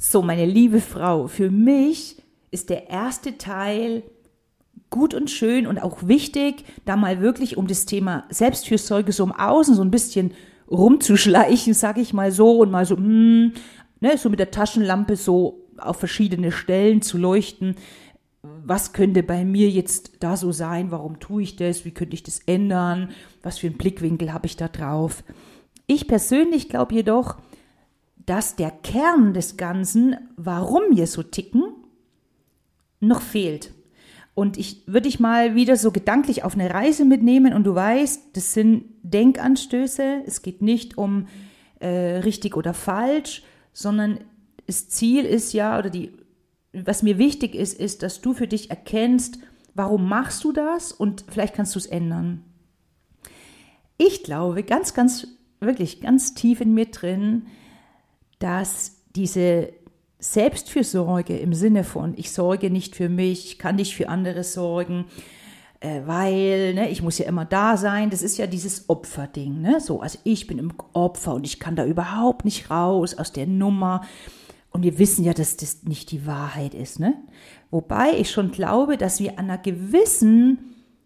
[0.00, 4.04] So, meine liebe Frau, für mich ist der erste Teil
[4.90, 9.32] gut und schön und auch wichtig, da mal wirklich um das Thema Selbstfürsorge so im
[9.32, 10.34] Außen so ein bisschen
[10.70, 13.54] rumzuschleichen, sag ich mal so, und mal so, hm,
[13.98, 17.74] ne, so mit der Taschenlampe so auf verschiedene Stellen zu leuchten.
[18.42, 20.92] Was könnte bei mir jetzt da so sein?
[20.92, 21.84] Warum tue ich das?
[21.84, 23.10] Wie könnte ich das ändern?
[23.42, 25.24] Was für einen Blickwinkel habe ich da drauf?
[25.88, 27.36] Ich persönlich glaube jedoch,
[28.28, 31.64] dass der Kern des Ganzen, warum wir so ticken,
[33.00, 33.72] noch fehlt.
[34.34, 38.36] Und ich würde dich mal wieder so gedanklich auf eine Reise mitnehmen und du weißt,
[38.36, 40.22] das sind Denkanstöße.
[40.26, 41.26] Es geht nicht um
[41.80, 43.42] äh, richtig oder falsch,
[43.72, 44.20] sondern
[44.66, 46.12] das Ziel ist ja, oder die,
[46.72, 49.38] was mir wichtig ist, ist, dass du für dich erkennst,
[49.74, 52.44] warum machst du das und vielleicht kannst du es ändern.
[53.96, 55.26] Ich glaube ganz, ganz,
[55.60, 57.46] wirklich ganz tief in mir drin,
[58.38, 59.72] dass diese
[60.20, 65.06] Selbstfürsorge im Sinne von, ich sorge nicht für mich, ich kann nicht für andere sorgen,
[65.80, 68.10] äh, weil ne, ich muss ja immer da sein.
[68.10, 69.60] Das ist ja dieses Opferding.
[69.60, 69.80] Ne?
[69.80, 73.46] So, also ich bin im Opfer und ich kann da überhaupt nicht raus aus der
[73.46, 74.02] Nummer.
[74.70, 76.98] Und wir wissen ja, dass das nicht die Wahrheit ist.
[77.00, 77.14] Ne?
[77.70, 80.58] Wobei ich schon glaube, dass wir an einer gewissen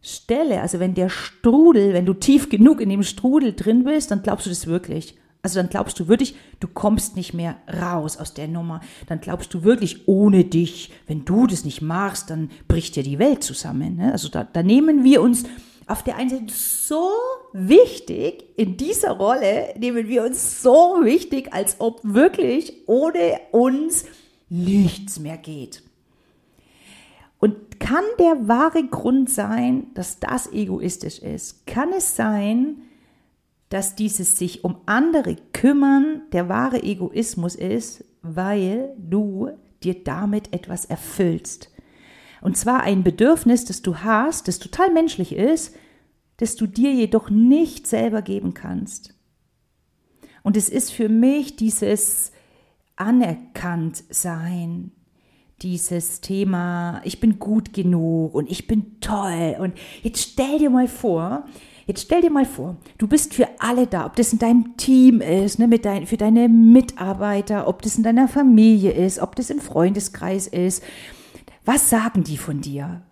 [0.00, 4.22] Stelle, also wenn der Strudel, wenn du tief genug in dem Strudel drin bist, dann
[4.22, 5.16] glaubst du das wirklich.
[5.44, 8.80] Also dann glaubst du wirklich, du kommst nicht mehr raus aus der Nummer.
[9.08, 13.18] Dann glaubst du wirklich, ohne dich, wenn du das nicht machst, dann bricht ja die
[13.18, 13.96] Welt zusammen.
[13.96, 14.10] Ne?
[14.10, 15.44] Also da, da nehmen wir uns
[15.86, 17.10] auf der einen Seite so
[17.52, 24.06] wichtig, in dieser Rolle nehmen wir uns so wichtig, als ob wirklich ohne uns
[24.48, 25.82] nichts mehr geht.
[27.38, 31.66] Und kann der wahre Grund sein, dass das egoistisch ist?
[31.66, 32.93] Kann es sein, dass
[33.96, 39.50] dieses sich um andere kümmern der wahre Egoismus ist, weil du
[39.82, 41.70] dir damit etwas erfüllst.
[42.40, 45.74] Und zwar ein Bedürfnis, das du hast, das total menschlich ist,
[46.36, 49.14] das du dir jedoch nicht selber geben kannst.
[50.44, 52.30] Und es ist für mich dieses
[52.94, 54.92] anerkannt sein,
[55.62, 59.56] dieses Thema, ich bin gut genug und ich bin toll.
[59.58, 61.46] Und jetzt stell dir mal vor,
[61.86, 65.20] Jetzt stell dir mal vor, du bist für alle da, ob das in deinem Team
[65.20, 69.50] ist, ne, mit dein, für deine Mitarbeiter, ob das in deiner Familie ist, ob das
[69.50, 70.82] im Freundeskreis ist.
[71.64, 73.02] Was sagen die von dir?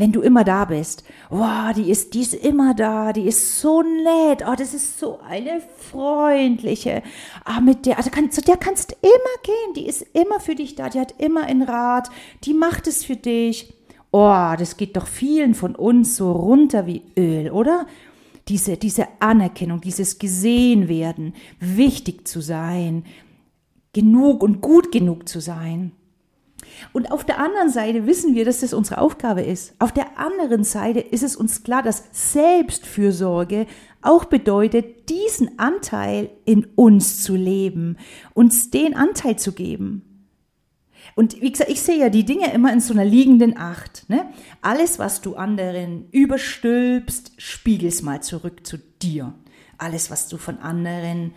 [0.00, 1.04] wenn du immer da bist.
[1.28, 5.20] Wow, die ist, die ist immer da, die ist so nett, oh, das ist so
[5.20, 7.02] eine freundliche.
[7.44, 10.74] Ah, mit der, also kann, zu der kannst immer gehen, die ist immer für dich
[10.74, 12.08] da, die hat immer einen Rat,
[12.44, 13.74] die macht es für dich.
[14.10, 17.86] Oh, das geht doch vielen von uns so runter wie Öl, oder?
[18.50, 23.04] Diese, diese Anerkennung, dieses gesehen werden, wichtig zu sein,
[23.92, 25.92] genug und gut genug zu sein.
[26.92, 29.74] Und auf der anderen Seite wissen wir, dass das unsere Aufgabe ist.
[29.78, 33.66] Auf der anderen Seite ist es uns klar, dass Selbstfürsorge
[34.02, 37.96] auch bedeutet, diesen Anteil in uns zu leben,
[38.34, 40.09] uns den Anteil zu geben.
[41.14, 44.08] Und wie gesagt, ich sehe ja die Dinge immer in so einer liegenden Acht.
[44.08, 44.26] Ne?
[44.62, 49.34] Alles, was du anderen überstülpst, spiegelst mal zurück zu dir.
[49.78, 51.32] Alles, was du von anderen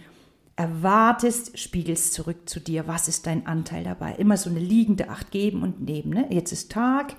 [0.56, 2.88] erwartest, spiegelst zurück zu dir.
[2.88, 4.14] Was ist dein Anteil dabei?
[4.14, 6.12] Immer so eine liegende Acht geben und nehmen.
[6.12, 6.28] Ne?
[6.30, 7.16] Jetzt ist Tag,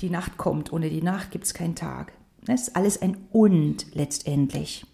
[0.00, 0.72] die Nacht kommt.
[0.72, 2.12] Ohne die Nacht gibt es keinen Tag.
[2.44, 4.84] Das ist alles ein Und letztendlich.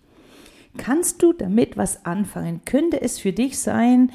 [0.76, 2.62] Kannst du damit was anfangen?
[2.64, 4.10] Könnte es für dich sein,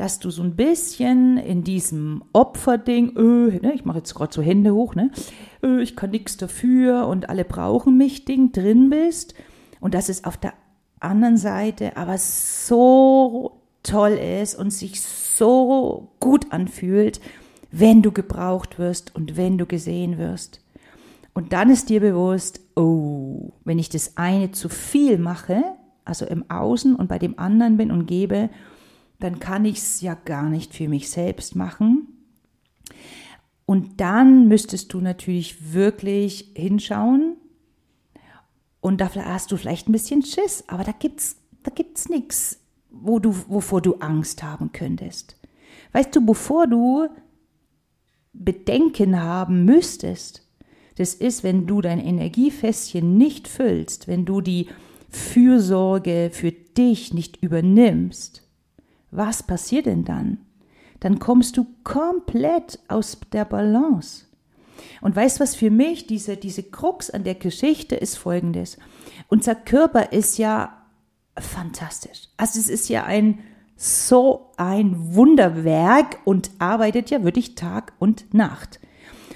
[0.00, 4.40] dass du so ein bisschen in diesem Opferding, öh, ne, ich mache jetzt gerade so
[4.40, 5.10] Hände hoch, ne,
[5.62, 9.34] öh, ich kann nichts dafür und alle brauchen mich Ding drin bist
[9.78, 10.54] und dass es auf der
[11.00, 17.20] anderen Seite aber so toll ist und sich so gut anfühlt,
[17.70, 20.62] wenn du gebraucht wirst und wenn du gesehen wirst.
[21.34, 25.62] Und dann ist dir bewusst, oh, wenn ich das eine zu viel mache,
[26.06, 28.48] also im Außen und bei dem anderen bin und gebe,
[29.20, 32.08] dann kann ich es ja gar nicht für mich selbst machen.
[33.66, 37.36] Und dann müsstest du natürlich wirklich hinschauen.
[38.80, 42.58] Und da hast du vielleicht ein bisschen Schiss, aber da gibt's, da gibt's nichts,
[42.90, 45.36] wo du, wovor du Angst haben könntest.
[45.92, 47.08] Weißt du, bevor du
[48.32, 50.46] Bedenken haben müsstest,
[50.96, 54.68] das ist, wenn du dein Energiefässchen nicht füllst, wenn du die
[55.08, 58.49] Fürsorge für dich nicht übernimmst,
[59.10, 60.38] was passiert denn dann?
[61.00, 64.26] Dann kommst du komplett aus der Balance.
[65.00, 68.78] Und weißt was für mich diese, diese Krux an der Geschichte ist folgendes.
[69.28, 70.86] Unser Körper ist ja
[71.38, 72.28] fantastisch.
[72.36, 73.40] Also es ist ja ein
[73.76, 78.78] so ein Wunderwerk und arbeitet ja wirklich Tag und Nacht.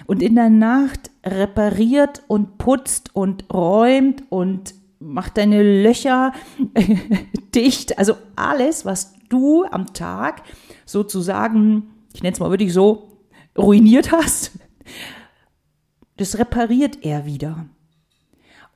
[0.07, 6.33] Und in der Nacht repariert und putzt und räumt und macht deine Löcher
[7.55, 7.99] dicht.
[7.99, 10.43] Also alles, was du am Tag
[10.87, 13.19] sozusagen, ich nenne es mal wirklich so,
[13.57, 14.53] ruiniert hast,
[16.17, 17.67] das repariert er wieder.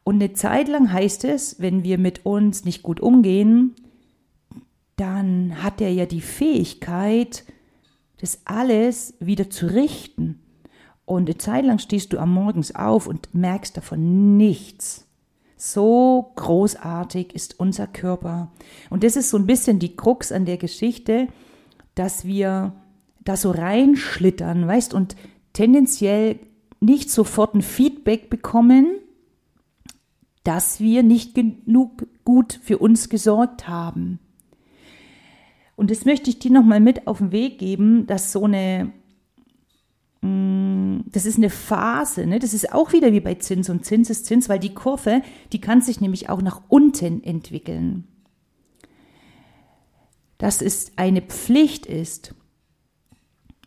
[0.05, 3.75] Und eine Zeit lang heißt es, wenn wir mit uns nicht gut umgehen,
[4.97, 7.45] dann hat er ja die Fähigkeit,
[8.21, 10.41] das alles wieder zu richten.
[11.05, 15.08] Und eine Zeit lang stehst du am Morgens auf und merkst davon nichts.
[15.59, 18.53] So großartig ist unser Körper.
[18.91, 21.27] Und das ist so ein bisschen die Krux an der Geschichte,
[21.97, 22.75] dass wir
[23.25, 25.17] da so reinschlittern, weißt, und
[25.53, 26.39] tendenziell
[26.81, 28.87] nicht sofort ein Feedback bekommen,
[30.45, 34.21] dass wir nicht genug gut für uns gesorgt haben.
[35.75, 38.93] Und das möchte ich dir nochmal mit auf den Weg geben, dass so eine,
[40.21, 42.39] das ist eine Phase, ne?
[42.39, 45.23] das ist auch wieder wie bei Zins und Zins ist Zins, weil die Kurve,
[45.53, 48.05] die kann sich nämlich auch nach unten entwickeln.
[50.39, 52.35] Dass es eine Pflicht ist,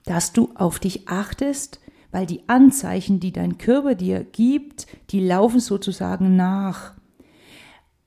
[0.06, 1.80] dass du auf dich achtest,
[2.12, 6.96] weil die Anzeichen, die dein Körper dir gibt, die laufen sozusagen nach.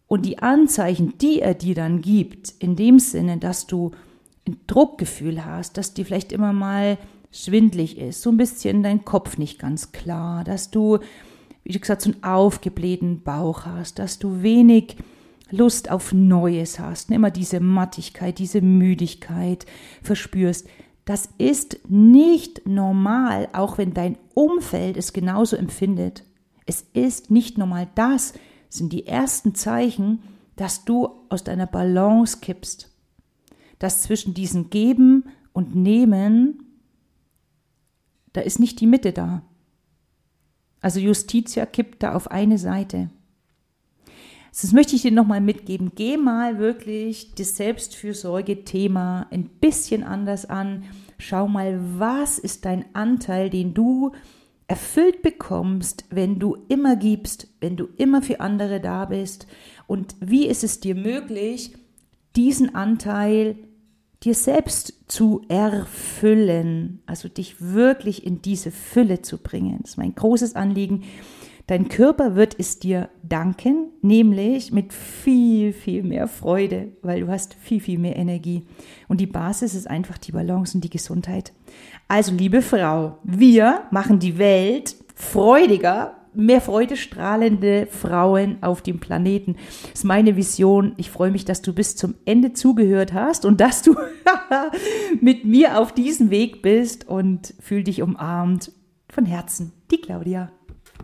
[0.07, 3.93] Und die Anzeichen, die er dir dann gibt, in dem Sinne, dass du
[4.47, 6.99] ein Druckgefühl hast, dass dir vielleicht immer mal
[7.35, 10.99] schwindlig ist, so ein bisschen dein Kopf nicht ganz klar, dass du,
[11.65, 14.97] wie gesagt, so einen aufgeblähten Bauch hast, dass du wenig
[15.51, 19.67] Lust auf Neues hast, immer diese Mattigkeit, diese Müdigkeit
[20.03, 20.67] verspürst,
[21.05, 26.25] das ist nicht normal, auch wenn dein Umfeld es genauso empfindet.
[26.65, 27.89] Es ist nicht normal.
[27.95, 28.33] Das
[28.71, 30.23] sind die ersten Zeichen,
[30.57, 32.91] dass du aus deiner Balance kippst.
[33.79, 36.64] Dass zwischen diesem Geben und Nehmen,
[38.35, 39.43] da ist nicht die Mitte da.
[40.83, 43.09] Also Justitia kippt da auf eine Seite.
[44.51, 45.93] Das möchte ich dir nochmal mitgeben.
[45.95, 50.85] Geh mal wirklich das Selbstfürsorge-Thema ein bisschen anders an.
[51.19, 54.13] Schau mal, was ist dein Anteil, den du
[54.67, 59.47] erfüllt bekommst, wenn du immer gibst, wenn du immer für andere da bist.
[59.87, 61.75] Und wie ist es dir möglich,
[62.37, 63.57] diesen Anteil
[64.25, 69.79] dir selbst zu erfüllen, also dich wirklich in diese Fülle zu bringen.
[69.83, 71.05] Das ist mein großes Anliegen.
[71.67, 77.55] Dein Körper wird es dir danken, nämlich mit viel, viel mehr Freude, weil du hast
[77.55, 78.67] viel, viel mehr Energie.
[79.09, 81.55] Und die Basis ist einfach die Balance und die Gesundheit.
[82.07, 89.57] Also, liebe Frau, wir machen die Welt freudiger, mehr freudestrahlende Frauen auf dem Planeten.
[89.83, 90.95] Das ist meine Vision.
[90.97, 93.97] Ich freue mich, dass du bis zum Ende zugehört hast und dass du
[95.21, 98.73] mit mir auf diesem Weg bist und fühl dich umarmt.
[99.09, 100.51] Von Herzen, die Claudia.